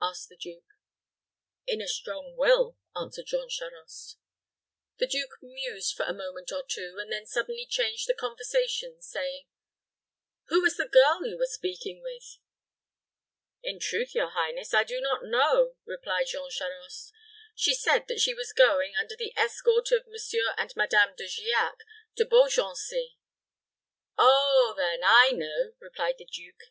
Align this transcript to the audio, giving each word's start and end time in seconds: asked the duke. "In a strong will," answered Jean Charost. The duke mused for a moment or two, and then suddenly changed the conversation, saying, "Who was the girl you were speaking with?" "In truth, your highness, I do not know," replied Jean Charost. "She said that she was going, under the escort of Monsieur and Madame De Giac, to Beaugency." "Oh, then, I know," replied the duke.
asked 0.00 0.28
the 0.28 0.36
duke. 0.36 0.68
"In 1.66 1.80
a 1.80 1.88
strong 1.88 2.36
will," 2.36 2.78
answered 2.94 3.26
Jean 3.26 3.48
Charost. 3.48 4.16
The 4.98 5.08
duke 5.08 5.38
mused 5.42 5.96
for 5.96 6.04
a 6.04 6.14
moment 6.14 6.52
or 6.52 6.62
two, 6.64 6.98
and 7.00 7.10
then 7.10 7.26
suddenly 7.26 7.66
changed 7.66 8.06
the 8.06 8.14
conversation, 8.14 9.02
saying, 9.02 9.48
"Who 10.44 10.60
was 10.62 10.76
the 10.76 10.86
girl 10.86 11.26
you 11.26 11.36
were 11.36 11.46
speaking 11.46 12.00
with?" 12.00 12.38
"In 13.64 13.80
truth, 13.80 14.14
your 14.14 14.28
highness, 14.30 14.72
I 14.72 14.84
do 14.84 15.00
not 15.00 15.24
know," 15.24 15.74
replied 15.84 16.28
Jean 16.28 16.48
Charost. 16.48 17.12
"She 17.56 17.74
said 17.74 18.06
that 18.06 18.20
she 18.20 18.34
was 18.34 18.52
going, 18.52 18.92
under 19.00 19.16
the 19.16 19.36
escort 19.36 19.90
of 19.90 20.06
Monsieur 20.06 20.54
and 20.56 20.72
Madame 20.76 21.16
De 21.16 21.26
Giac, 21.26 21.78
to 22.18 22.24
Beaugency." 22.24 23.16
"Oh, 24.16 24.74
then, 24.76 25.00
I 25.02 25.32
know," 25.32 25.72
replied 25.80 26.18
the 26.18 26.24
duke. 26.24 26.70